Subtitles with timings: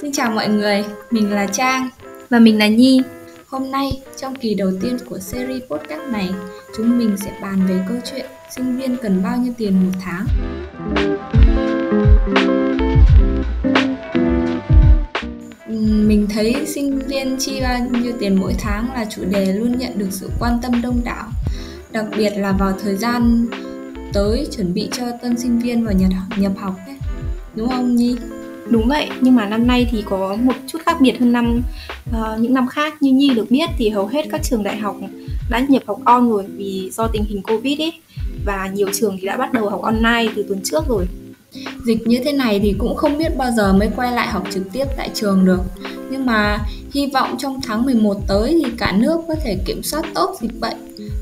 [0.00, 1.88] Xin chào mọi người, mình là Trang
[2.30, 3.00] Và mình là Nhi
[3.46, 6.30] Hôm nay, trong kỳ đầu tiên của series podcast này
[6.76, 10.26] Chúng mình sẽ bàn về câu chuyện sinh viên cần bao nhiêu tiền một tháng
[16.08, 19.98] Mình thấy sinh viên chi bao nhiêu tiền mỗi tháng là chủ đề luôn nhận
[19.98, 21.28] được sự quan tâm đông đảo
[21.90, 23.46] Đặc biệt là vào thời gian
[24.12, 26.96] tới chuẩn bị cho tân sinh viên vào nhập, nhập học ấy.
[27.54, 28.16] Đúng không Nhi?
[28.70, 31.62] Đúng vậy, nhưng mà năm nay thì có một chút khác biệt hơn năm
[32.10, 33.02] uh, những năm khác.
[33.02, 34.96] Như Nhi được biết thì hầu hết các trường đại học
[35.50, 37.92] đã nhập học on rồi vì do tình hình Covid ấy
[38.44, 41.06] và nhiều trường thì đã bắt đầu học online từ tuần trước rồi.
[41.84, 44.62] Dịch như thế này thì cũng không biết bao giờ mới quay lại học trực
[44.72, 45.60] tiếp tại trường được.
[46.10, 46.58] Nhưng mà
[46.94, 50.60] hy vọng trong tháng 11 tới thì cả nước có thể kiểm soát tốt dịch
[50.60, 50.76] bệnh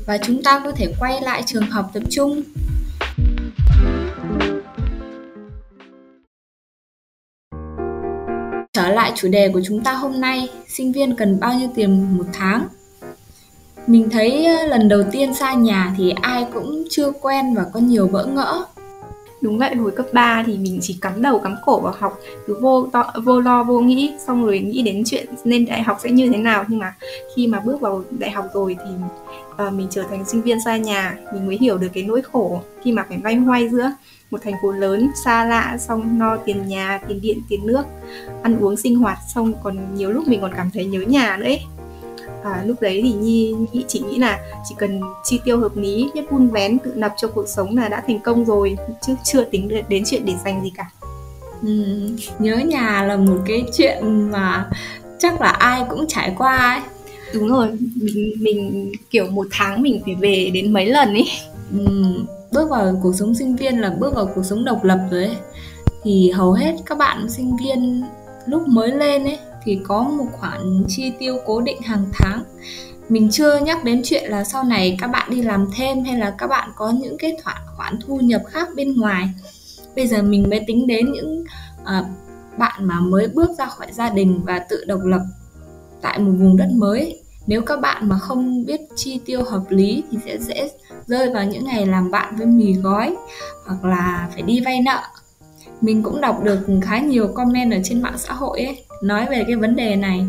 [0.07, 2.41] và chúng ta có thể quay lại trường học tập trung
[8.87, 12.17] Trở lại chủ đề của chúng ta hôm nay, sinh viên cần bao nhiêu tiền
[12.17, 12.67] một tháng?
[13.87, 17.79] Mình thấy ờ, lần đầu tiên xa nhà thì ai cũng chưa quen và có
[17.79, 18.65] nhiều bỡ ngỡ.
[19.41, 22.57] Đúng vậy, hồi cấp 3 thì mình chỉ cắm đầu cắm cổ vào học, cứ
[22.61, 26.11] vô to, vô lo vô nghĩ, xong rồi nghĩ đến chuyện nên đại học sẽ
[26.11, 26.65] như thế nào.
[26.67, 26.95] Nhưng mà
[27.35, 28.91] khi mà bước vào đại học rồi thì
[29.67, 32.61] uh, mình trở thành sinh viên xa nhà, mình mới hiểu được cái nỗi khổ
[32.83, 33.91] khi mà phải vay hoay giữa
[34.31, 37.83] một thành phố lớn xa lạ xong no tiền nhà tiền điện tiền nước
[38.43, 41.45] ăn uống sinh hoạt xong còn nhiều lúc mình còn cảm thấy nhớ nhà nữa
[41.45, 41.61] ấy.
[42.43, 44.39] À, lúc đấy thì nhi, nhi chỉ nghĩ là
[44.69, 47.89] chỉ cần chi tiêu hợp lý biết vun vén tự lập cho cuộc sống là
[47.89, 50.89] đã thành công rồi chứ chưa tính đến chuyện để dành gì cả.
[51.61, 51.69] Ừ,
[52.39, 54.69] nhớ nhà là một cái chuyện mà
[55.19, 56.81] chắc là ai cũng trải qua ấy.
[57.33, 61.27] Đúng rồi mình, mình kiểu một tháng mình phải về đến mấy lần ấy.
[61.77, 62.13] Ừ,
[62.57, 65.37] bước vào cuộc sống sinh viên là bước vào cuộc sống độc lập rồi ấy.
[66.03, 68.03] Thì hầu hết các bạn sinh viên
[68.45, 72.43] lúc mới lên ấy thì có một khoản chi tiêu cố định hàng tháng.
[73.09, 76.35] Mình chưa nhắc đến chuyện là sau này các bạn đi làm thêm hay là
[76.37, 79.29] các bạn có những cái khoản khoản thu nhập khác bên ngoài.
[79.95, 81.43] Bây giờ mình mới tính đến những
[81.81, 82.05] uh,
[82.57, 85.21] bạn mà mới bước ra khỏi gia đình và tự độc lập
[86.01, 90.03] tại một vùng đất mới nếu các bạn mà không biết chi tiêu hợp lý
[90.11, 90.71] thì sẽ dễ
[91.05, 93.15] rơi vào những ngày làm bạn với mì gói
[93.65, 95.01] hoặc là phải đi vay nợ.
[95.81, 99.43] Mình cũng đọc được khá nhiều comment ở trên mạng xã hội ấy, nói về
[99.47, 100.25] cái vấn đề này.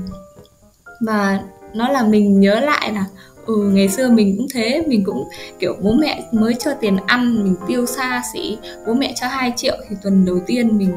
[1.01, 1.41] Và
[1.75, 3.05] nó là mình nhớ lại là
[3.49, 5.29] ừ ngày xưa mình cũng thế mình cũng
[5.59, 8.59] kiểu bố mẹ mới cho tiền ăn mình tiêu xa xỉ.
[8.87, 10.93] Bố mẹ cho 2 triệu thì tuần đầu tiên mình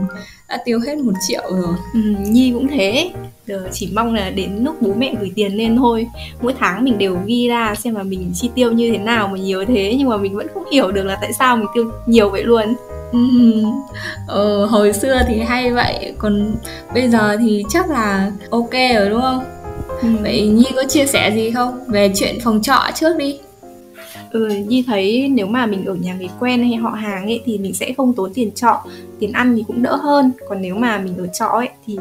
[0.50, 1.75] đã tiêu hết một triệu rồi.
[1.94, 3.12] Ừ, nhi cũng thế.
[3.47, 6.07] Giờ chỉ mong là đến lúc bố mẹ gửi tiền lên thôi.
[6.41, 9.38] Mỗi tháng mình đều ghi ra xem là mình chi tiêu như thế nào mà
[9.38, 12.29] nhiều thế nhưng mà mình vẫn không hiểu được là tại sao mình tiêu nhiều
[12.29, 12.73] vậy luôn.
[13.12, 13.19] Ừ,
[14.28, 16.13] ờ, hồi xưa thì hay vậy.
[16.18, 16.56] Còn
[16.94, 19.44] bây giờ thì chắc là ok rồi đúng không
[20.01, 20.07] ừ.
[20.22, 21.79] vậy nhi có chia sẻ gì không?
[21.88, 23.39] Về chuyện phòng trọ trước đi.
[24.31, 27.57] Ừ nhi thấy nếu mà mình ở nhà người quen hay họ hàng ấy thì
[27.57, 28.84] mình sẽ không tốn tiền trọ
[29.19, 30.31] tiền ăn thì cũng đỡ hơn.
[30.50, 31.97] Còn nếu mà mình ở trọ ấy thì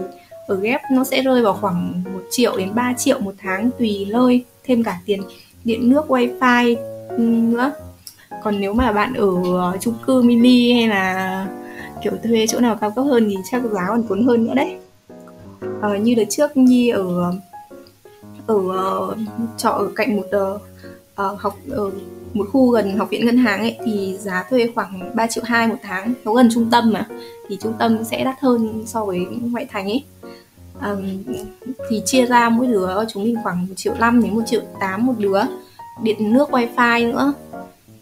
[0.47, 4.06] ở ghép nó sẽ rơi vào khoảng 1 triệu đến 3 triệu một tháng tùy
[4.11, 5.21] nơi thêm cả tiền
[5.65, 6.77] điện nước wifi
[7.50, 7.72] nữa.
[8.43, 9.27] Còn nếu mà bạn ở
[9.81, 11.47] chung cư mini hay là
[12.03, 14.77] kiểu thuê chỗ nào cao cấp hơn thì chắc giá còn tốn hơn nữa đấy.
[15.81, 17.32] Ờ, như đợt trước nhi ở
[18.50, 19.19] ở uh,
[19.56, 21.91] trọ ở cạnh một uh, học ở
[22.34, 25.66] một khu gần học viện ngân hàng ấy thì giá thuê khoảng 3 triệu hai
[25.66, 26.15] một tháng.
[26.25, 27.06] Nó gần trung tâm mà
[27.49, 30.05] thì trung tâm sẽ đắt hơn so với ngoại thành ấy.
[30.84, 31.22] Um,
[31.91, 35.06] thì chia ra mỗi đứa chúng mình khoảng một triệu năm đến một triệu tám
[35.06, 35.41] một đứa.
[36.03, 37.32] Điện nước wifi nữa.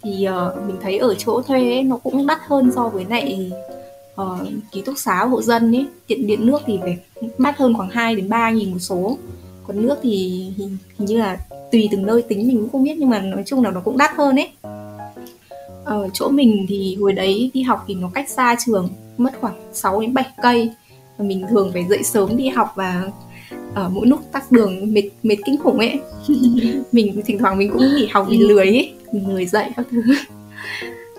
[0.03, 3.53] Thì uh, mình thấy ở chỗ thuê ấy, nó cũng đắt hơn so với lại
[4.23, 5.87] uh, ký túc xá hộ dân ấy.
[6.09, 6.99] Điện điện nước thì phải
[7.39, 9.19] đắt hơn khoảng 2 đến 3 nghìn một số
[9.69, 10.11] còn nước thì
[10.57, 11.39] hình, hình như là
[11.73, 13.99] tùy từng nơi tính mình cũng không biết nhưng mà nói chung là nó cũng
[13.99, 14.49] đắt hơn ấy.
[15.85, 19.55] Ở chỗ mình thì hồi đấy đi học thì nó cách xa trường mất khoảng
[19.73, 20.71] 6 đến 7 cây.
[21.19, 23.11] Và mình thường phải dậy sớm đi học và
[23.75, 26.01] ở mỗi lúc tắc đường mệt mệt kinh khủng ấy.
[26.93, 30.03] Mình thỉnh thoảng mình cũng nghỉ học vì lười ấy mình lười dậy các thứ.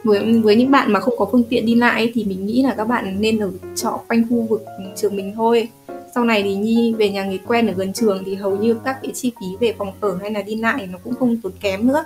[0.04, 2.64] Với với những bạn mà không có phương tiện đi lại ấy, thì mình nghĩ
[2.64, 5.68] là các bạn nên ở trọ quanh khu vực trường mình thôi
[6.16, 8.98] sau này thì nhi về nhà người quen ở gần trường thì hầu như các
[9.02, 11.88] cái chi phí về phòng ở hay là đi lại nó cũng không tốn kém
[11.88, 12.06] nữa.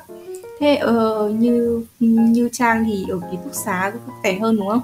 [0.59, 4.81] Thế uh, như như trang thì ở ký túc xá có rẻ hơn đúng không?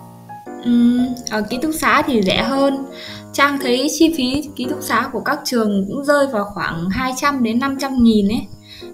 [0.63, 1.00] Ừ,
[1.30, 2.86] ở ký túc xá thì rẻ hơn.
[3.33, 7.44] Trang thấy chi phí ký túc xá của các trường cũng rơi vào khoảng 200
[7.44, 8.48] đến 500 nghìn ấy.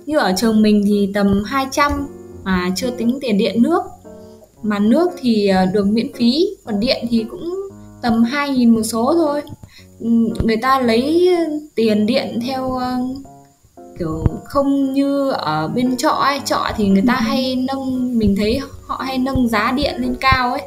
[0.06, 1.92] Như ở trường mình thì tầm 200
[2.44, 3.84] mà chưa tính tiền điện nước.
[4.64, 7.56] Mà nước thì ờ, được miễn phí, còn điện thì cũng
[8.02, 9.42] tầm 2 nghìn một số thôi
[10.00, 11.30] người ta lấy
[11.76, 12.98] tiền điện theo ờ,
[14.00, 16.42] kiểu không như ở bên trọ ấy.
[16.46, 17.22] Trọ thì người ta ừ.
[17.22, 20.62] hay nâng mình thấy họ hay nâng giá điện lên cao ấy.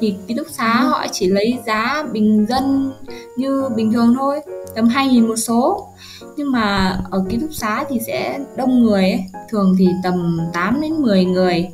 [0.00, 0.88] Thì ký túc xá ừ.
[0.88, 2.92] họ chỉ lấy giá bình dân
[3.36, 4.40] như bình thường thôi
[4.74, 5.88] tầm 2.000 một số.
[6.36, 9.24] Nhưng mà ở ký túc xá thì sẽ đông người ấy.
[9.50, 11.68] Thường thì tầm 8 đến 10 người.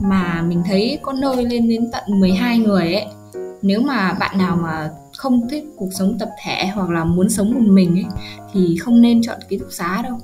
[0.00, 3.06] Mà mình thấy có nơi lên đến tận 12 người ấy.
[3.62, 4.90] Nếu mà bạn nào mà
[5.26, 8.04] không thích cuộc sống tập thể hoặc là muốn sống một mình ấy
[8.52, 10.18] thì không nên chọn ký túc xá đâu.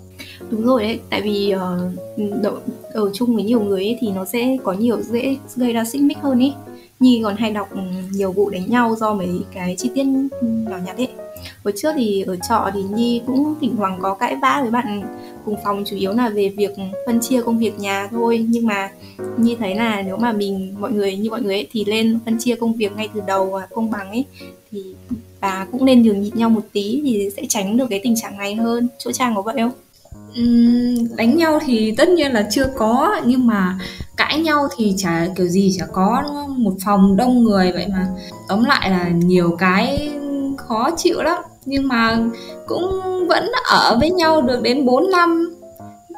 [0.51, 4.57] Đúng rồi đấy tại vì uh, ở chung với nhiều người ấy thì nó sẽ
[4.65, 6.53] có nhiều dễ gây ra xích mích hơn ý.
[7.01, 7.81] Nhi còn hay đọc ừ,
[8.13, 10.05] nhiều vụ đánh nhau do mấy cái chi tiết
[10.41, 11.09] ừ, nhỏ nhặt ấy
[11.65, 15.03] hồi trước thì ở trọ thì nhi cũng thỉnh thoảng có cãi vã với bạn
[15.45, 16.71] cùng phòng chủ yếu là về việc
[17.07, 18.47] phân chia công việc nhà thôi.
[18.49, 18.91] Nhưng mà
[19.37, 22.39] nhi thấy là nếu mà mình mọi người như mọi người ấy, thì lên phân
[22.39, 24.25] chia công việc ngay từ đầu và công bằng ấy
[24.71, 24.83] thì
[25.41, 28.39] và cũng nên nhường nhịn nhau một tí thì sẽ tránh được cái tình trạng
[28.39, 28.89] này hơn.
[28.99, 29.73] Chỗ trang có vậy không?
[31.17, 33.79] Đánh nhau thì tất nhiên là chưa có nhưng mà
[34.17, 36.65] cãi nhau thì chả kiểu gì chả có đúng không?
[36.65, 38.07] một phòng đông người vậy mà.
[38.49, 40.11] Tóm lại là nhiều cái
[40.73, 41.43] khó chịu lắm.
[41.67, 42.19] Nhưng mà
[42.67, 45.55] cũng vẫn ở với nhau được đến 4 năm.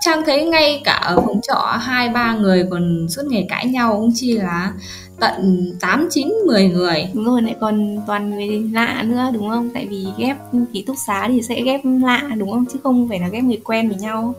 [0.00, 3.92] Trang thấy ngay cả ở phòng trọ hai ba người còn suốt ngày cãi nhau
[3.92, 4.72] cũng chi là
[5.20, 7.08] tận 8, 9, 10 người.
[7.14, 9.70] Đúng rồi, lại còn toàn người lạ nữa đúng không?
[9.74, 10.36] Tại vì ghép
[10.72, 12.64] ký túc xá thì sẽ ghép lạ đúng không?
[12.72, 14.34] Chứ không phải là ghép người quen với nhau.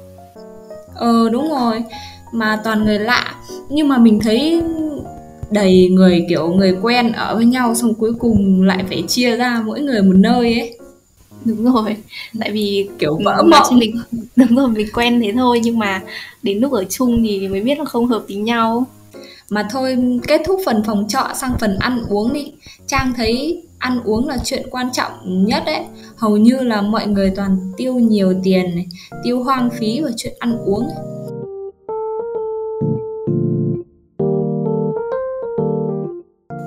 [0.96, 1.84] Ờ đúng rồi,
[2.32, 3.36] mà toàn người lạ.
[3.70, 4.64] Nhưng mà mình thấy
[5.52, 9.62] đầy người kiểu người quen ở với nhau xong cuối cùng lại phải chia ra
[9.66, 10.78] mỗi người một nơi ấy.
[11.46, 11.96] Đúng rồi
[12.40, 13.80] tại vì kiểu vỡ mộng.
[13.80, 13.96] mình
[14.36, 16.02] đúng rồi mình quen thế thôi nhưng mà
[16.44, 18.86] đến lúc ở chung thì mới biết là không hợp tính nhau.
[19.50, 19.98] Mà thôi
[20.28, 22.52] kết thúc phần phòng trọ sang phần ăn uống đi.
[22.88, 25.82] Trang thấy ăn uống là chuyện quan trọng nhất đấy.
[26.16, 28.86] Hầu như là mọi người toàn tiêu nhiều tiền này
[29.24, 31.15] tiêu hoang phí vào chuyện ăn uống ấy.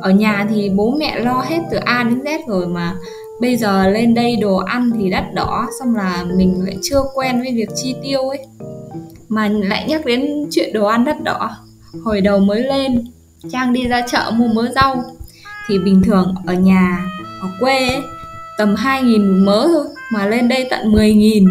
[0.08, 2.94] Ở nhà thì bố mẹ lo hết từ A đến Z rồi mà.
[3.40, 7.40] Bây giờ lên đây đồ ăn thì đắt đỏ xong là mình lại chưa quen
[7.40, 8.46] với việc chi tiêu ấy.
[9.28, 11.50] Mà lại nhắc đến chuyện đồ ăn đắt đỏ
[12.04, 13.04] hồi đầu mới lên
[13.52, 15.04] trang đi ra chợ mua mớ rau.
[15.68, 17.06] Thì bình thường ở nhà
[17.40, 18.00] ở quê ấy,
[18.58, 21.46] tầm 2.000 một mớ thôi mà lên đây tận 10.000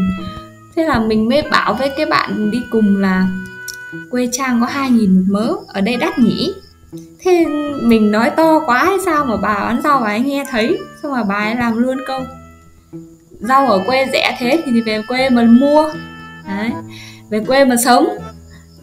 [0.75, 3.27] thế là mình mới bảo với cái bạn đi cùng là
[4.11, 6.53] quê trang có 2.000 một mớ ở đây đắt nhỉ?
[7.19, 7.45] Thế
[7.81, 10.77] mình nói to quá hay sao mà bà bán rau bà ấy nghe thấy?
[11.03, 12.21] Xong rồi bà ấy làm luôn câu?
[13.39, 15.89] Rau ở quê rẻ thế thì về quê mà mua.
[16.47, 16.71] Đấy,
[17.29, 18.07] về quê mà sống.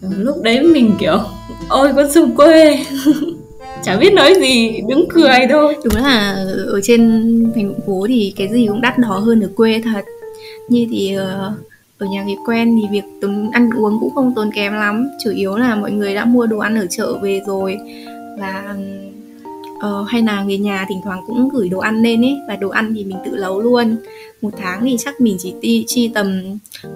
[0.00, 1.18] Lúc đấy mình kiểu,
[1.68, 2.84] ôi, con sông quê.
[3.82, 5.76] Chả biết nói gì, đứng cười thôi.
[5.84, 9.80] Đúng là ở trên thành phố thì cái gì cũng đắt đỏ hơn ở quê
[9.84, 10.04] thật.
[10.68, 14.50] Như thì uh ở nhà người quen thì việc tốn ăn uống cũng không tốn
[14.54, 17.78] kém lắm chủ yếu là mọi người đã mua đồ ăn ở chợ về rồi.
[18.38, 18.74] Và
[19.74, 22.68] uh, hay là người nhà thỉnh thoảng cũng gửi đồ ăn lên ấy và đồ
[22.68, 23.96] ăn thì mình tự nấu luôn.
[24.42, 26.42] Một tháng thì chắc mình chỉ ti, chi tầm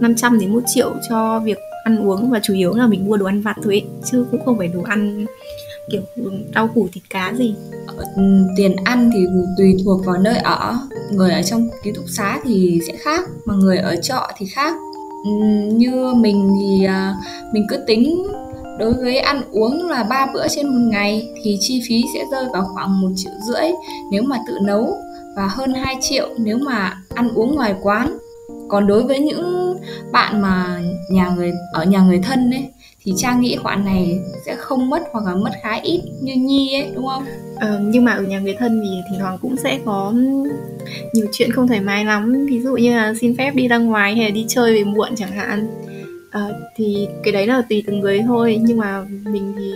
[0.00, 3.26] 500 đến 1 triệu cho việc ăn uống và chủ yếu là mình mua đồ
[3.26, 5.26] ăn vặt thôi ấy, chứ cũng không phải đồ ăn
[5.92, 6.02] kiểu
[6.54, 7.54] rau củ thịt cá gì.
[7.86, 8.22] Ờ, ừ,
[8.56, 9.26] tiền ăn thì
[9.58, 10.78] tùy thuộc vào nơi ở.
[11.12, 14.74] Người ở trong ký túc xá thì sẽ khác mà người ở trọ thì khác.
[15.28, 17.14] Ừ, như mình thì à,
[17.52, 18.26] mình cứ tính
[18.78, 22.44] đối với ăn uống là ba bữa trên một ngày thì chi phí sẽ rơi
[22.52, 23.70] vào khoảng một triệu rưỡi
[24.12, 24.96] nếu mà tự nấu
[25.36, 28.18] và hơn 2 triệu nếu mà ăn uống ngoài quán.
[28.68, 29.76] Còn đối với những
[30.12, 30.80] bạn mà
[31.10, 32.64] nhà người, ở nhà người thân ấy
[33.04, 36.74] thì trang nghĩ khoản này sẽ không mất hoặc là mất khá ít như nhi
[36.74, 37.24] ấy đúng không?
[37.56, 40.12] Ờ, nhưng mà ở nhà người thân thì thỉnh thoảng cũng sẽ có
[41.12, 42.46] nhiều chuyện không thoải mái lắm.
[42.50, 45.16] Ví dụ như là xin phép đi ra ngoài hay là đi chơi về muộn
[45.16, 45.66] chẳng hạn.
[46.28, 48.58] Uh, thì cái đấy là tùy từng người thôi.
[48.62, 49.72] Nhưng mà mình thì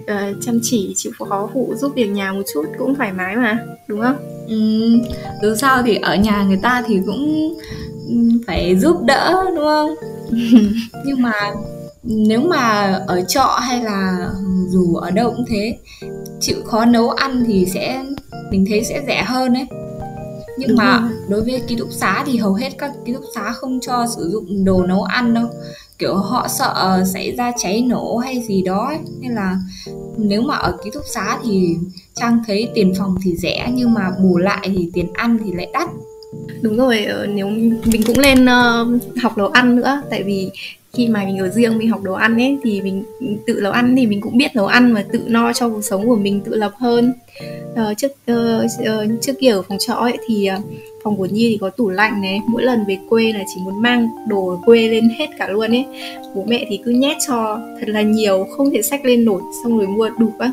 [0.00, 3.58] uh, chăm chỉ chịu khó phụ giúp việc nhà một chút cũng thoải mái mà
[3.88, 4.16] đúng không?
[4.48, 4.90] Ừ,
[5.42, 7.54] dù sao thì ở nhà người ta thì cũng
[8.46, 9.94] phải giúp đỡ đúng không?
[11.04, 11.32] Nhưng mà
[12.06, 14.30] nếu mà ở trọ hay là
[14.68, 15.78] dù ở đâu cũng thế
[16.40, 18.04] chịu khó nấu ăn thì sẽ
[18.50, 19.66] mình thấy sẽ rẻ hơn ấy
[20.58, 21.10] nhưng Đúng mà rồi.
[21.28, 24.30] đối với ký túc xá thì hầu hết các ký túc xá không cho sử
[24.30, 25.46] dụng đồ nấu ăn đâu
[25.98, 28.98] kiểu họ sợ xảy ra cháy nổ hay gì đó ấy.
[29.20, 29.56] nên là
[30.16, 31.76] nếu mà ở ký túc xá thì
[32.14, 35.68] trang thấy tiền phòng thì rẻ nhưng mà bù lại thì tiền ăn thì lại
[35.72, 35.88] đắt
[36.62, 37.48] đúng rồi ờ, nếu
[37.84, 40.50] mình cũng lên uh, học nấu ăn nữa tại vì
[40.96, 43.04] khi mà mình ở riêng mình học đồ ăn ấy thì mình
[43.46, 46.08] tự nấu ăn thì mình cũng biết nấu ăn và tự no cho cuộc sống
[46.08, 47.12] của mình tự lập hơn.
[47.72, 50.64] Uh, trước uh, uh, trước kia ở phòng trọ ấy thì uh,
[51.04, 53.82] phòng của Nhi thì có tủ lạnh này mỗi lần về quê là chỉ muốn
[53.82, 55.84] mang đồ ở quê lên hết cả luôn ấy.
[56.34, 59.78] Bố mẹ thì cứ nhét cho thật là nhiều không thể xách lên nổi xong
[59.78, 60.52] rồi mua đủ á.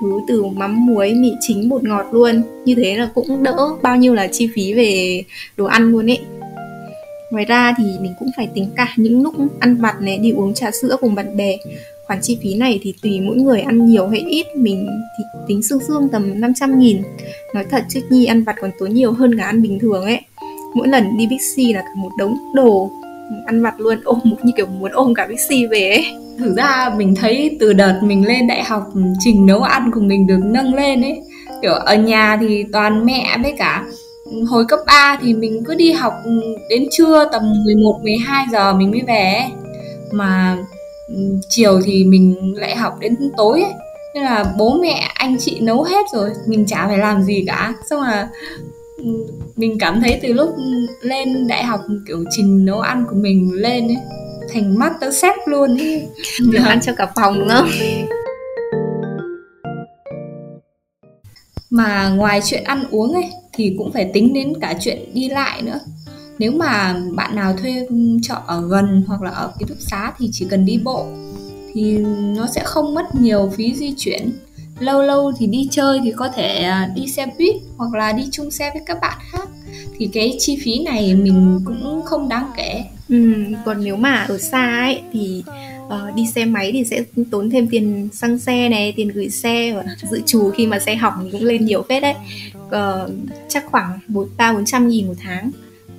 [0.00, 2.42] Thứ từ mắm muối mì chính bột ngọt luôn.
[2.64, 5.22] Như thế là cũng đỡ bao nhiêu là chi phí về
[5.56, 6.20] đồ ăn luôn ấy
[7.32, 10.54] ngoài ra thì mình cũng phải tính cả những lúc ăn vặt này, đi uống
[10.54, 11.56] trà sữa cùng bạn bè.
[12.06, 14.86] Khoản chi phí này thì tùy mỗi người ăn nhiều hay ít, mình
[15.18, 17.02] thì tính xương xương tầm 500 nghìn.
[17.54, 20.20] Nói thật trước Nhi ăn vặt còn tốn nhiều hơn cả ăn bình thường ấy.
[20.74, 22.90] Mỗi lần đi Bixi là cả một đống đồ
[23.46, 26.06] ăn vặt luôn, ôm như kiểu muốn ôm cả Bixi về ấy.
[26.38, 28.82] Thực ra mình thấy từ đợt mình lên đại học,
[29.20, 31.20] trình nấu ăn của mình được nâng lên ấy.
[31.62, 33.84] Kiểu ở nhà thì toàn mẹ với cả
[34.48, 36.14] hồi cấp 3 thì mình cứ đi học
[36.68, 39.44] đến trưa tầm 11 12 giờ mình mới về
[40.12, 40.58] mà
[41.48, 43.72] chiều thì mình lại học đến tối ấy.
[44.14, 47.74] nên là bố mẹ anh chị nấu hết rồi mình chả phải làm gì cả.
[47.90, 48.28] Xong là
[49.56, 50.54] mình cảm thấy từ lúc
[51.02, 53.96] lên đại học kiểu trình nấu ăn của mình lên ấy
[54.52, 56.08] thành master chef luôn ấy.
[56.52, 57.68] Được ăn cho cả phòng đúng không?
[61.70, 65.62] Mà ngoài chuyện ăn uống ấy thì cũng phải tính đến cả chuyện đi lại
[65.62, 65.80] nữa.
[66.38, 67.86] Nếu mà bạn nào thuê
[68.22, 71.06] trọ ở gần hoặc là ở ký túc xá thì chỉ cần đi bộ
[71.74, 71.98] thì
[72.36, 74.32] nó sẽ không mất nhiều phí di chuyển.
[74.78, 78.22] Lâu lâu thì đi chơi thì có thể à, đi xe buýt hoặc là đi
[78.32, 79.48] chung xe với các bạn khác.
[79.98, 82.84] Thì cái chi phí này mình cũng không đáng kể.
[83.08, 85.44] Ừ, còn nếu mà ở xa ấy thì
[85.94, 89.72] uh, đi xe máy thì sẽ tốn thêm tiền xăng xe này tiền gửi xe
[89.72, 92.14] và dự trù khi mà xe hỏng cũng lên nhiều phết đấy.
[92.66, 93.10] Uh,
[93.48, 95.50] chắc khoảng một ba bốn trăm nghìn một tháng.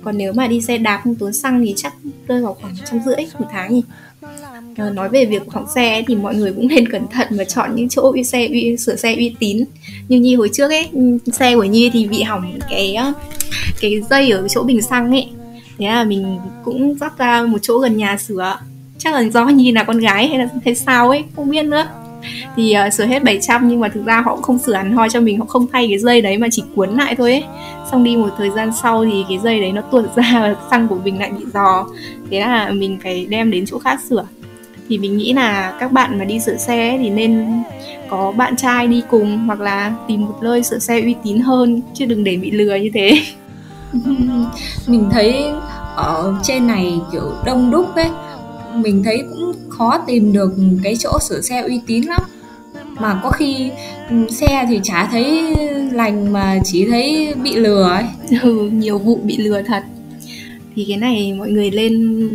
[0.04, 1.94] Còn nếu mà đi xe đạp không tốn xăng thì chắc
[2.28, 3.82] rơi vào khoảng trăm rưỡi một tháng nhỉ.
[4.76, 7.74] Ờ, nói về việc hỏng xe thì mọi người cũng nên cẩn thận và chọn
[7.74, 9.64] những chỗ uy xe uy, sửa xe uy tín.
[10.08, 10.88] Như nhi hồi trước ấy
[11.32, 12.96] xe của nhi thì bị hỏng cái
[13.80, 15.28] cái dây ở chỗ bình xăng ấy.
[15.78, 18.58] Thế là mình cũng dắt ra một chỗ gần nhà sửa
[19.04, 21.86] chắc là do nhi là con gái hay là thấy sao ấy không biết nữa.
[22.56, 25.08] Thì uh, sửa hết 700 nhưng mà thực ra họ cũng không sửa hẳn hoi
[25.10, 27.44] cho mình họ không thay cái dây đấy mà chỉ cuốn lại thôi ấy.
[27.90, 30.88] Xong đi một thời gian sau thì cái dây đấy nó tuột ra và xăng
[30.88, 31.86] của mình lại bị giò
[32.30, 34.26] thế là mình phải đem đến chỗ khác sửa.
[34.88, 37.62] Thì mình nghĩ là các bạn mà đi sửa xe ấy, thì nên
[38.08, 41.80] có bạn trai đi cùng hoặc là tìm một nơi sửa xe uy tín hơn
[41.94, 43.18] chứ đừng để bị lừa như thế.
[44.86, 45.44] Mình thấy
[45.96, 48.08] ở trên này kiểu đông đúc ấy
[48.76, 52.20] mình thấy cũng khó tìm được cái chỗ sửa xe uy tín lắm.
[53.00, 53.70] Mà có khi
[54.10, 55.54] ừ, xe thì chả thấy
[55.92, 58.04] lành mà chỉ thấy bị lừa ấy.
[58.42, 59.82] Ừ, nhiều vụ bị lừa thật.
[60.74, 62.28] Thì cái này mọi người lên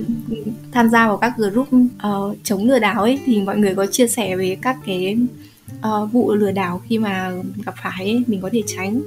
[0.72, 4.08] tham gia vào các group uh, chống lừa đảo ấy thì mọi người có chia
[4.08, 5.18] sẻ về các cái
[5.80, 7.32] uh, vụ lừa đảo khi mà
[7.66, 9.02] gặp phải ấy, mình có thể tránh.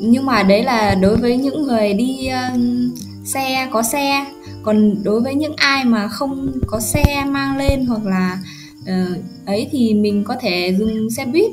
[0.00, 2.60] Nhưng mà đấy là đối với những người đi uh,
[3.32, 4.26] xe có xe.
[4.62, 8.38] Còn đối với những ai mà không có xe mang lên hoặc là
[8.82, 11.50] uh, ấy thì mình có thể dùng xe buýt.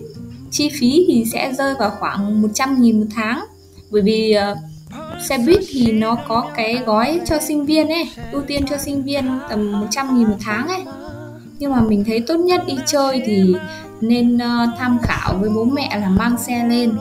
[0.51, 3.45] Chi phí thì sẽ rơi vào khoảng 100 nghìn một tháng.
[3.91, 4.57] Bởi vì uh,
[5.23, 9.03] xe buýt thì nó có cái gói cho sinh viên ấy ưu tiên cho sinh
[9.03, 10.83] viên tầm 100 nghìn một tháng ấy.
[11.59, 13.55] Nhưng mà mình thấy tốt nhất đi chơi thì
[14.01, 16.97] nên uh, tham khảo với bố mẹ là mang xe lên.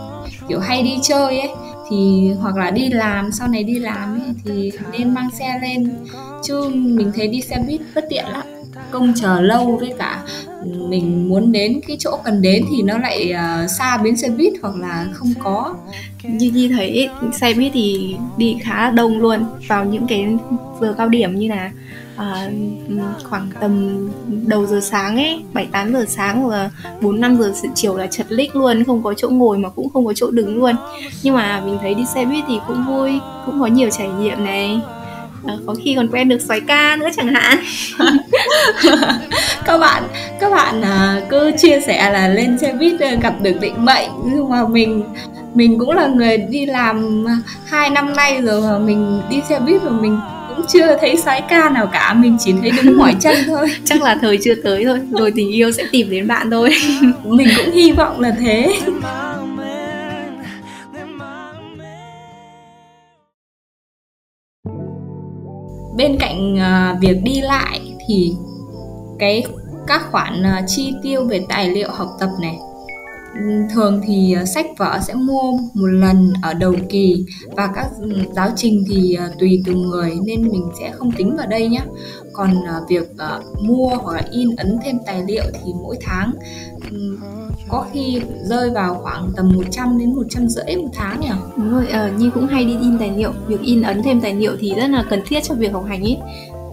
[0.49, 1.51] Kiểu hay đi chơi ấy
[1.91, 6.07] thì hoặc là đi làm sau này đi làm ấy, thì nên mang xe lên.
[6.43, 8.56] chứ mình thấy đi xe buýt bất tiện lắm
[8.91, 10.23] công chờ lâu với cả
[10.63, 14.53] mình muốn đến cái chỗ cần đến thì nó lại uh, xa bến xe buýt
[14.63, 15.75] hoặc là không có
[16.23, 20.27] như như thấy xe buýt thì đi khá đông luôn vào những cái
[20.81, 21.71] giờ cao điểm như là
[22.17, 22.51] à,
[23.25, 23.99] khoảng tầm
[24.47, 28.27] đầu giờ sáng ấy 7 8 giờ sáng và 4 5 giờ chiều là chật
[28.29, 30.75] lích luôn, không có chỗ ngồi mà cũng không có chỗ đứng luôn.
[31.23, 34.45] Nhưng mà mình thấy đi xe buýt thì cũng vui, cũng có nhiều trải nghiệm
[34.45, 34.81] này.
[35.47, 37.59] À, có khi còn quen được xoáy ca nữa chẳng hạn.
[39.65, 40.03] Các bạn
[40.41, 44.11] các bạn à, cứ chia sẻ là lên xe buýt à, gặp được định mệnh.
[44.25, 45.05] Nhưng mà mình
[45.55, 47.25] mình cũng là người đi làm
[47.67, 51.43] hai năm nay rồi mà mình đi xe buýt mà mình cũng chưa thấy sái
[51.49, 52.15] ca nào cả.
[52.15, 53.69] Mình chỉ thấy đứng mỏi chân thôi.
[53.85, 56.71] Chắc là thời chưa tới thôi rồi tình yêu sẽ tìm đến bạn thôi.
[57.25, 58.77] Mình cũng hy vọng là thế
[65.97, 68.33] bên cạnh uh, việc đi lại thì
[69.19, 69.45] cái
[69.87, 72.59] các khoản uh, chi tiêu về tài liệu học tập này
[73.71, 77.25] thường thì ờ, sách vở sẽ mua một lần ở đầu kỳ
[77.57, 81.37] và các ừ, giáo trình thì ờ, tùy từng người nên mình sẽ không tính
[81.37, 81.81] vào đây nhé
[82.33, 83.09] còn ờ, việc
[83.61, 86.33] mua hoặc là in ấn thêm tài liệu thì mỗi tháng
[86.91, 87.19] ừ,
[87.69, 91.29] có khi rơi vào khoảng tầm 100 đến 150 một tháng nhỉ?
[91.57, 93.33] Đúng rồi, uh, Nhi cũng hay đi in tài liệu.
[93.47, 96.03] Việc in ấn thêm tài liệu thì rất là cần thiết cho việc học hành
[96.03, 96.19] ấy.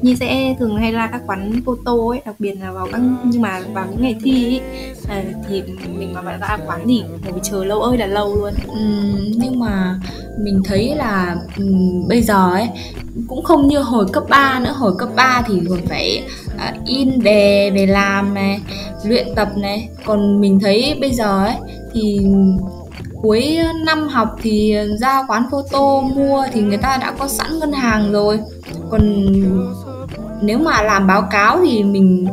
[0.04, 3.42] Nhi sẽ thường hay ra các quán photo ấy đặc biệt là vào các nhưng
[3.42, 4.62] mà vào những ngày thi ấy,
[5.08, 5.64] à, thì
[5.98, 8.54] mình mà phải ra quán thì phải chờ lâu ơi là lâu luôn.
[8.68, 8.80] Ừ,
[9.38, 10.00] nhưng mà
[10.40, 12.68] mình thấy là um, bây giờ ấy
[13.28, 14.74] cũng không như hồi cấp 3 nữa.
[14.76, 16.24] Hồi cấp 3 thì còn phải
[16.56, 18.60] uh, in đề về làm này
[19.06, 19.90] luyện tập này.
[20.06, 21.56] Còn mình thấy bây giờ ấy
[21.94, 22.20] thì
[23.24, 27.72] cuối năm học thì ra quán photo mua thì người ta đã có sẵn ngân
[27.72, 28.40] hàng rồi.
[28.90, 29.26] Còn
[30.42, 32.28] nếu mà làm báo cáo thì mình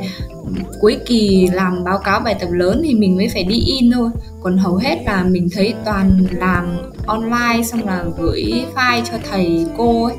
[0.81, 4.11] cuối kỳ làm báo cáo bài tập lớn thì mình mới phải đi in thôi.
[4.43, 9.67] Còn hầu hết là mình thấy toàn làm online xong là gửi file cho thầy
[9.77, 10.17] cô ấy.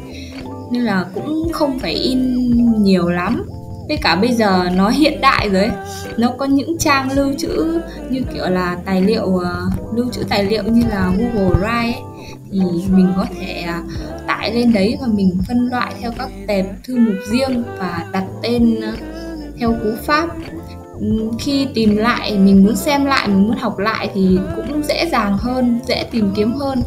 [0.71, 2.37] Nên là cũng không phải in
[2.83, 3.43] nhiều lắm
[3.87, 5.71] với cả bây giờ nó hiện đại rồi ấy.
[6.17, 10.43] nó có những trang lưu trữ như kiểu là tài liệu uh, lưu trữ tài
[10.43, 12.01] liệu như là Google Drive ấy
[12.51, 12.59] thì
[12.89, 13.91] mình có thể uh,
[14.27, 18.25] tải lên đấy và mình phân loại theo các tệp thư mục riêng và đặt
[18.43, 18.99] tên uh,
[19.59, 20.29] theo cú pháp
[21.39, 25.37] khi tìm lại mình muốn xem lại mình muốn học lại thì cũng dễ dàng
[25.37, 26.81] hơn dễ tìm kiếm hơn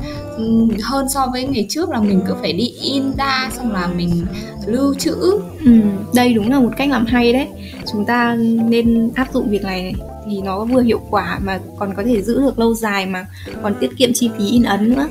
[0.82, 4.26] hơn so với ngày trước là mình cứ phải đi in ra xong là mình
[4.66, 5.16] lưu trữ.
[5.64, 5.72] Ừ,
[6.14, 7.48] đây đúng là một cách làm hay đấy.
[7.92, 8.34] Chúng ta
[8.68, 9.94] nên áp dụng việc này
[10.30, 13.26] thì nó vừa hiệu quả mà còn có thể giữ được lâu dài mà
[13.62, 15.08] còn tiết kiệm chi phí in ấn nữa.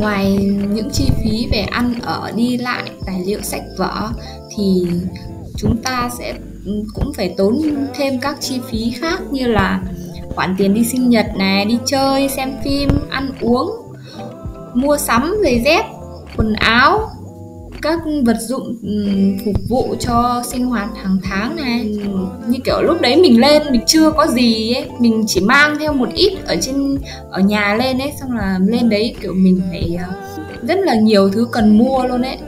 [0.00, 0.36] Ngoài
[0.72, 4.08] những chi phí về ăn ở đi lại tài liệu sách vở
[4.56, 4.86] thì
[5.56, 6.34] chúng ta sẽ
[6.94, 7.58] cũng phải tốn
[7.94, 9.82] thêm các chi phí khác như là
[10.28, 13.70] khoản tiền đi sinh nhật này, đi chơi, xem phim, ăn uống,
[14.74, 15.84] mua sắm giày dép,
[16.36, 17.10] quần áo,
[17.82, 18.76] các vật dụng
[19.44, 21.98] phục vụ cho sinh hoạt hàng tháng này.
[22.48, 25.92] Như kiểu lúc đấy mình lên mình chưa có gì ấy, mình chỉ mang theo
[25.92, 26.98] một ít ở trên,
[27.30, 30.14] ở nhà lên ấy, xong là lên đấy kiểu mình phải ờ,
[30.62, 32.38] rất là nhiều thứ cần mua luôn ấy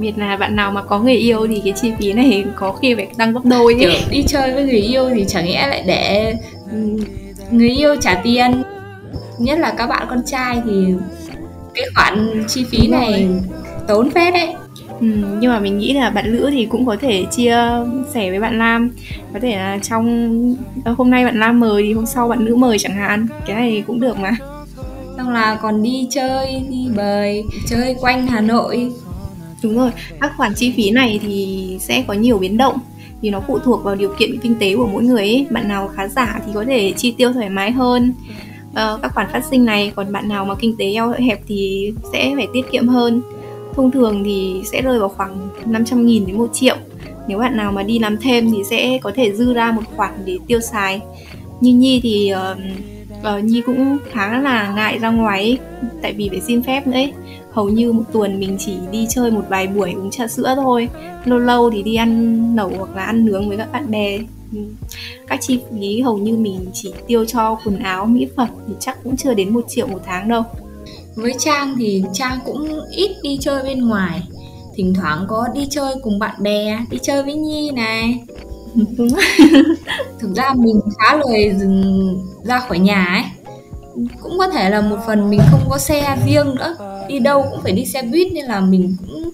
[0.00, 2.94] biệt là bạn nào mà có người yêu thì cái chi phí này có khi
[2.94, 6.34] phải tăng gấp đôi kiểu đi chơi với người yêu thì chẳng nghĩa lại để
[7.50, 8.62] người yêu trả tiền.
[9.38, 10.94] Nhất là các bạn con trai thì
[11.74, 13.40] cái khoản chi phí Đúng này rồi.
[13.88, 14.54] tốn phết đấy.
[15.00, 15.06] Ừ,
[15.40, 17.56] nhưng mà mình nghĩ là bạn nữ thì cũng có thể chia
[18.14, 18.90] sẻ với bạn nam
[19.32, 22.56] có thể là trong ờ, hôm nay bạn nam mời thì hôm sau bạn nữ
[22.56, 23.26] mời chẳng hạn.
[23.46, 24.36] Cái này cũng được mà.
[25.16, 28.92] Xong là còn đi chơi đi bời chơi quanh hà nội
[29.62, 29.90] đúng rồi.
[30.20, 32.78] Các khoản chi phí này thì sẽ có nhiều biến động.
[33.20, 35.46] Vì nó phụ thuộc vào điều kiện kinh tế của mỗi người ấy.
[35.50, 38.14] bạn nào khá giả thì có thể chi tiêu thoải mái hơn.
[38.74, 41.92] Ờ, các khoản phát sinh này còn bạn nào mà kinh tế eo hẹp thì
[42.12, 43.22] sẽ phải tiết kiệm hơn.
[43.74, 46.76] Thông thường thì sẽ rơi vào khoảng 500 nghìn đến 1 triệu.
[47.28, 50.12] Nếu bạn nào mà đi làm thêm thì sẽ có thể dư ra một khoản
[50.24, 51.00] để tiêu xài.
[51.60, 52.58] Như Nhi thì uh,
[53.36, 55.58] uh, Nhi cũng khá là ngại ra ngoài ấy,
[56.02, 57.12] tại vì phải xin phép nữa ấy
[57.52, 60.88] hầu như một tuần mình chỉ đi chơi một vài buổi uống trà sữa thôi.
[61.24, 64.18] Lâu lâu thì đi ăn nấu hoặc là ăn nướng với các bạn bè.
[65.26, 68.98] Các chi phí hầu như mình chỉ tiêu cho quần áo mỹ phẩm thì chắc
[69.04, 70.42] cũng chưa đến một triệu một tháng đâu.
[71.14, 74.22] Với trang thì trang cũng ít đi chơi bên ngoài.
[74.74, 78.22] Thỉnh thoảng có đi chơi cùng bạn bè đi chơi với nhi này.
[80.18, 81.54] Thực ra mình khá lười
[82.44, 83.22] ra khỏi nhà ấy.
[84.22, 86.76] Cũng có thể là một phần mình không có xe riêng nữa
[87.10, 89.30] đi đâu cũng phải đi xe buýt nên là mình cũng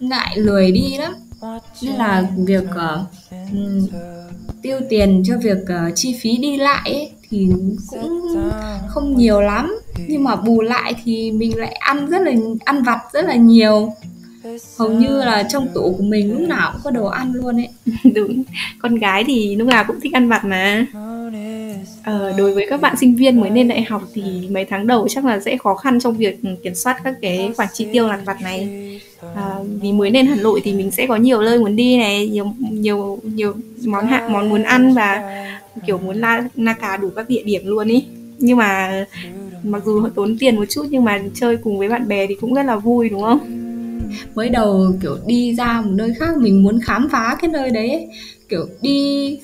[0.00, 1.14] ngại lười đi lắm.
[1.82, 3.06] Nên là việc uh,
[4.62, 7.48] tiêu tiền cho việc uh, chi phí đi lại ấy, thì
[7.90, 8.20] cũng
[8.88, 9.80] không nhiều lắm.
[10.08, 12.32] Nhưng mà bù lại thì mình lại ăn rất là
[12.64, 13.92] ăn vặt rất là nhiều.
[14.78, 17.68] Hầu như là trong tủ của mình lúc nào cũng có đồ ăn luôn ấy.
[18.14, 18.42] Đúng
[18.78, 20.86] con gái thì lúc nào cũng thích ăn vặt mà
[22.04, 25.08] ờ, đối với các bạn sinh viên mới lên đại học thì mấy tháng đầu
[25.08, 28.20] chắc là sẽ khó khăn trong việc kiểm soát các cái khoản chi tiêu lặt
[28.24, 28.68] vặt này
[29.34, 32.28] à, vì mới lên Hà Nội thì mình sẽ có nhiều nơi muốn đi này
[32.28, 35.22] nhiều nhiều nhiều món hạng món muốn ăn và
[35.86, 38.04] kiểu muốn la la cà đủ các địa điểm luôn ý
[38.38, 39.04] nhưng mà
[39.62, 42.54] mặc dù tốn tiền một chút nhưng mà chơi cùng với bạn bè thì cũng
[42.54, 43.40] rất là vui đúng không
[44.34, 47.90] mới đầu kiểu đi ra một nơi khác mình muốn khám phá cái nơi đấy
[47.90, 48.08] ấy
[48.50, 49.38] kiểu đi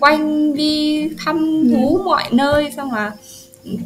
[0.00, 2.02] quanh đi thăm thú ừ.
[2.04, 3.12] mọi nơi xong là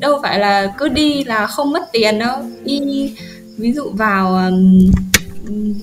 [0.00, 3.14] đâu phải là cứ đi là không mất tiền đâu đi
[3.56, 4.90] ví dụ vào um,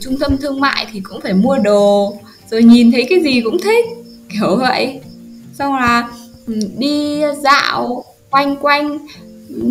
[0.01, 2.17] trung tâm thương mại thì cũng phải mua đồ
[2.51, 3.85] rồi nhìn thấy cái gì cũng thích
[4.29, 4.99] kiểu vậy
[5.53, 6.09] xong là
[6.77, 8.99] đi dạo quanh quanh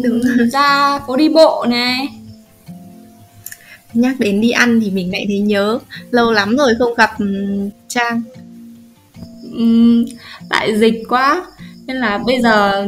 [0.03, 0.21] Đúng.
[0.53, 2.09] ra phố đi bộ này
[3.95, 5.79] nhắc đến đi ăn thì mình lại thấy nhớ
[6.11, 7.11] lâu lắm rồi không gặp
[7.89, 8.23] trang
[9.63, 10.05] uhm,
[10.51, 11.47] tại dịch quá.
[11.87, 12.87] Nên là bây giờ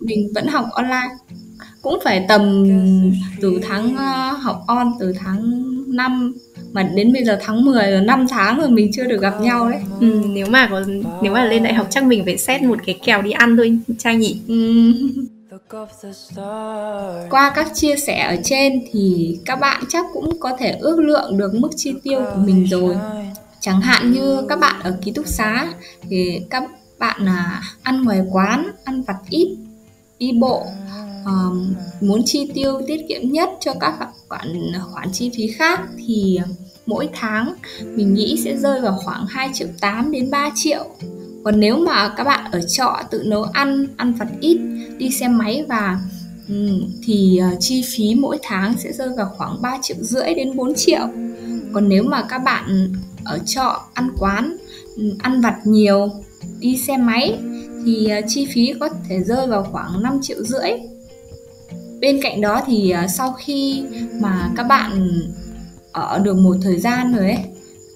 [0.00, 1.08] mình vẫn học online.
[1.82, 2.64] Cũng phải tầm
[3.40, 5.64] từ tháng uh, học on từ tháng
[5.96, 6.34] 5
[6.72, 9.70] mà đến bây giờ tháng 10 rồi 5 tháng rồi mình chưa được gặp nhau
[9.70, 9.80] đấy.
[10.00, 10.82] ừ, nếu mà có
[11.22, 13.78] nếu mà lên đại học chắc mình phải xét một cái kèo đi ăn thôi
[13.98, 14.40] trang nhỉ?
[14.48, 14.92] Ừ.
[17.30, 21.38] Qua các chia sẻ ở trên thì các bạn chắc cũng có thể ước lượng
[21.38, 22.96] được mức chi tiêu của mình rồi.
[23.60, 26.62] Chẳng hạn như các bạn ở ký túc xá thì các
[26.98, 29.56] bạn à, ăn ngoài quán, ăn vặt ít,
[30.18, 30.66] đi bộ,
[31.24, 31.32] à,
[32.00, 33.94] muốn chi tiêu tiết kiệm nhất cho các
[34.28, 34.48] khoản
[34.92, 36.38] khoản chi phí khác thì
[36.86, 40.84] mỗi tháng mình nghĩ sẽ rơi vào khoảng 2 triệu 8 đến 3 triệu.
[41.44, 44.58] Còn nếu mà các bạn ở trọ tự nấu ăn ăn vặt ít
[44.98, 46.00] đi xe máy và
[46.48, 46.54] ừ,
[47.02, 50.74] thì ờ, chi phí mỗi tháng sẽ rơi vào khoảng 3 triệu rưỡi đến 4
[50.74, 51.08] triệu.
[51.72, 52.92] Còn nếu mà các bạn
[53.24, 54.56] ở trọ ăn quán,
[55.18, 56.08] ăn vặt nhiều,
[56.60, 57.38] đi xe máy
[57.84, 60.70] thì à, chi phí có thể rơi vào khoảng 5 triệu rưỡi.
[62.00, 63.84] Bên cạnh đó thì à, sau khi
[64.20, 65.22] mà các bạn
[65.92, 67.38] ở được một thời gian rồi ấy,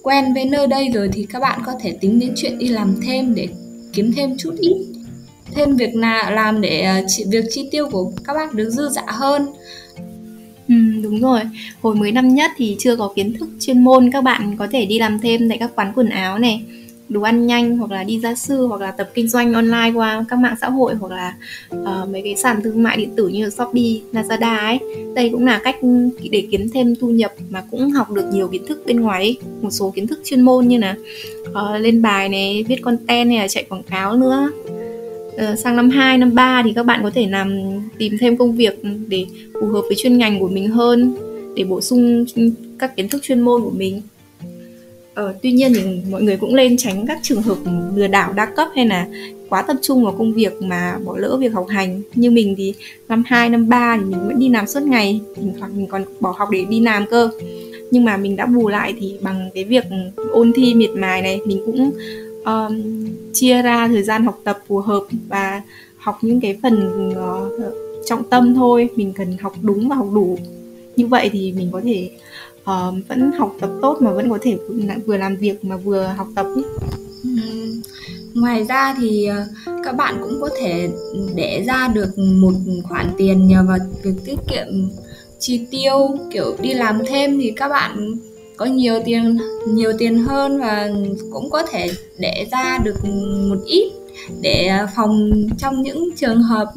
[0.03, 3.01] quen với nơi đây rồi thì các bạn có thể tính đến chuyện đi làm
[3.03, 3.49] thêm để
[3.93, 4.87] kiếm thêm chút ít,
[5.55, 9.05] thêm việc nào làm để à, việc chi tiêu của các bạn được dư dả
[9.07, 9.47] hơn.
[10.69, 11.41] Ừ, đúng rồi.
[11.81, 14.87] Hồi mới năm nhất thì chưa có kiến thức chuyên môn các bạn có thể
[14.87, 16.63] đi làm thêm tại các quán quần áo này,
[17.09, 20.25] đồ ăn nhanh hoặc là đi gia sư hoặc là tập kinh doanh online qua
[20.29, 21.35] các mạng xã hội hoặc là
[21.77, 24.79] uh, mấy cái sàn thương mại điện tử như Shopee, Lazada ấy.
[25.15, 25.77] Đây cũng là cách
[26.31, 29.39] để kiếm thêm thu nhập mà cũng học được nhiều kiến thức bên ngoài ấy.
[29.63, 30.97] một số kiến thức chuyên môn như là
[31.51, 34.51] uh, lên bài này, viết content này chạy quảng cáo nữa.
[35.37, 37.61] Ờ, sang năm 2, năm 3 thì các bạn có thể làm
[37.99, 39.27] tìm thêm công việc để
[39.61, 41.15] phù hợp với chuyên ngành của mình hơn
[41.57, 42.25] để bổ sung
[42.79, 44.03] các kiến thức chuyên môn của mình.
[45.15, 47.57] Ờ, tuy nhiên thì mọi người cũng nên tránh các trường hợp
[47.95, 49.07] lừa đảo đa cấp hay là
[49.49, 52.03] quá tập trung vào công việc mà bỏ lỡ việc học hành.
[52.15, 52.75] Như mình thì
[53.09, 56.05] năm 2, năm 3 thì mình vẫn đi làm suốt ngày thỉnh thoảng mình còn
[56.21, 57.31] bỏ học để đi làm cơ.
[57.91, 59.85] Nhưng mà mình đã bù lại thì bằng cái việc
[60.33, 61.91] ôn thi miệt mài này mình cũng
[62.45, 62.83] um,
[63.33, 65.63] chia ra thời gian học tập phù hợp và
[65.99, 67.75] học những cái phần uh,
[68.07, 70.39] trọng tâm thôi mình cần học đúng và học đủ
[70.97, 72.11] như vậy thì mình có thể
[72.61, 74.59] uh, vẫn học tập tốt mà vẫn có thể
[75.07, 76.47] vừa làm việc mà vừa học tập
[77.23, 77.31] ừ.
[78.35, 79.47] ngoài ra thì ờ,
[79.85, 80.91] các bạn cũng có thể
[81.35, 82.53] để ra được một
[82.85, 84.67] khoản tiền nhờ vào việc tiết kiệm
[85.39, 88.15] chi tiêu kiểu đi làm thêm thì các bạn
[88.63, 90.91] có nhiều tiền nhiều tiền hơn và
[91.33, 93.05] cũng có thể để ra được
[93.49, 93.93] một ít
[94.41, 96.73] để à, phòng trong những trường hợp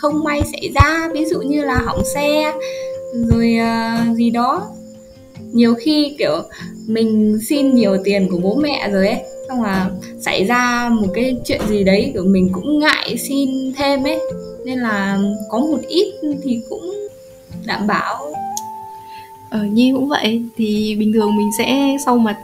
[0.00, 1.08] không may xảy ra.
[1.14, 2.52] Ví dụ như là hỏng xe
[3.14, 4.68] rồi uh, gì đó.
[5.52, 6.42] Nhiều khi kiểu
[6.86, 11.36] mình xin nhiều tiền của bố mẹ rồi ấy xong là xảy ra một cái
[11.44, 14.18] chuyện gì đấy kiểu mình cũng ngại xin thêm ấy.
[14.64, 15.18] Nên là
[15.50, 16.94] có một ít thì cũng
[17.66, 18.32] đảm bảo
[19.50, 20.42] ờ nhi cũng vậy.
[20.56, 22.38] Thì bình thường mình sẽ sau mà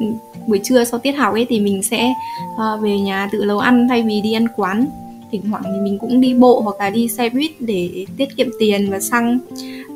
[0.46, 2.12] buổi trưa sau tiết học ấy thì mình sẽ
[2.54, 4.86] uh, về nhà tự nấu ăn thay vì đi ăn quán.
[5.30, 8.48] Thỉnh thoảng thì mình cũng đi bộ hoặc là đi xe buýt để tiết kiệm
[8.58, 9.38] tiền và xăng.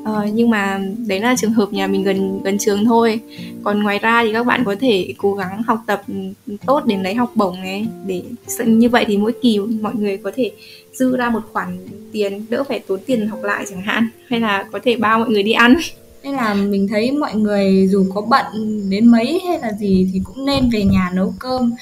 [0.05, 3.21] Ờ, nhưng mà đấy là trường hợp nhà mình gần gần trường thôi.
[3.65, 6.97] Còn ngoài ra thì các bạn có thể cố gắng học tập ừ, tốt để
[7.03, 7.87] lấy học bổng này.
[8.07, 8.23] Để
[8.67, 10.51] như vậy thì mỗi kỳ mọi người có thể
[10.93, 11.79] dư ra một khoản
[12.13, 14.09] tiền đỡ phải tốn tiền học lại chẳng hạn.
[14.29, 15.77] Hay là có thể bao mọi người đi ăn
[16.23, 18.47] nên là mình thấy mọi người dù có bận
[18.91, 21.73] đến mấy hay là gì thì cũng nên về nhà nấu cơm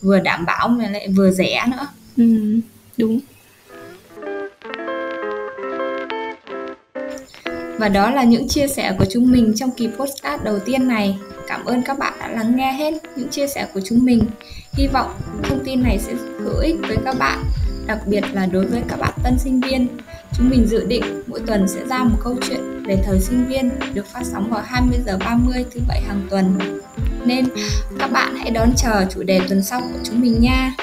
[0.00, 2.24] vừa đảm bảo mà lại vừa rẻ nữa ừ,
[2.96, 3.20] đúng
[7.78, 11.18] Và đó là những chia sẻ của chúng mình trong kỳ podcast đầu tiên này.
[11.48, 14.20] Cảm ơn các bạn đã lắng nghe hết những chia sẻ của chúng mình.
[14.72, 15.10] Hy vọng
[15.42, 17.44] thông tin này sẽ hữu ích với các bạn,
[17.86, 19.86] đặc biệt là đối với các bạn tân sinh viên.
[20.32, 23.70] Chúng mình dự định mỗi tuần sẽ ra một câu chuyện về thời sinh viên
[23.94, 26.58] được phát sóng vào 20 giờ 30 thứ bảy hàng tuần.
[27.24, 27.44] Nên
[27.98, 30.74] các bạn hãy đón chờ chủ đề tuần sau của chúng mình nha.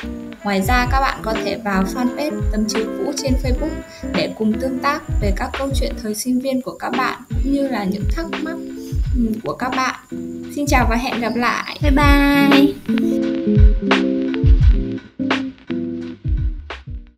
[0.43, 3.81] Ngoài ra, các bạn có thể vào fanpage Tâm Chiếu cũ trên Facebook
[4.13, 7.53] để cùng tương tác về các câu chuyện thời sinh viên của các bạn, cũng
[7.53, 8.55] như là những thắc mắc
[9.15, 9.95] ừ, của các bạn.
[10.55, 11.79] Xin chào và hẹn gặp lại.
[11.81, 13.64] Bye bye.